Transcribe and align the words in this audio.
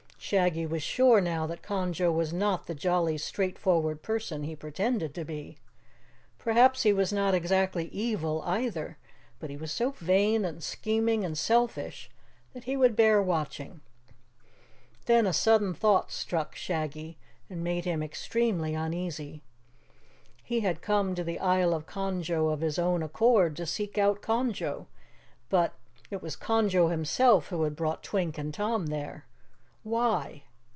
Shaggy 0.23 0.65
was 0.65 0.81
sure 0.81 1.19
now 1.19 1.45
that 1.47 1.63
Conjo 1.63 2.09
was 2.09 2.31
not 2.31 2.65
the 2.65 2.75
jolly, 2.75 3.17
straightforward 3.17 4.01
person 4.01 4.43
he 4.43 4.55
pretended 4.55 5.13
to 5.15 5.25
be. 5.25 5.57
Perhaps 6.37 6.83
he 6.83 6.93
was 6.93 7.11
not 7.11 7.33
exactly 7.33 7.85
evil, 7.89 8.41
either, 8.43 8.97
but 9.39 9.49
he 9.49 9.57
was 9.57 9.73
so 9.73 9.89
vain 9.91 10.45
and 10.45 10.63
scheming 10.63 11.25
and 11.25 11.37
selfish 11.37 12.09
that 12.53 12.63
he 12.63 12.77
would 12.77 12.95
bear 12.95 13.21
watching. 13.21 13.81
Then 15.05 15.25
a 15.27 15.33
sudden 15.33 15.73
thought 15.73 16.11
struck 16.13 16.55
Shaggy 16.55 17.17
and 17.49 17.61
made 17.61 17.83
him 17.83 18.01
extremely 18.03 18.73
uneasy. 18.73 19.41
He 20.43 20.61
had 20.61 20.81
come 20.81 21.13
to 21.15 21.25
the 21.25 21.39
Isle 21.39 21.73
of 21.73 21.87
Conjo 21.87 22.49
of 22.53 22.61
his 22.61 22.79
own 22.79 23.03
accord 23.03 23.57
to 23.57 23.65
seek 23.65 23.97
out 23.97 24.21
Conjo. 24.21 24.85
But 25.49 25.73
it 26.09 26.21
was 26.21 26.37
Conjo 26.37 26.89
himself 26.89 27.49
who 27.49 27.63
had 27.63 27.75
brought 27.75 28.03
Twink 28.03 28.37
and 28.37 28.53
Tom 28.53 28.85
there. 28.85 29.25
Why? 29.83 30.43